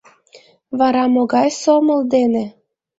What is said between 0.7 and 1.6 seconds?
—Вара могай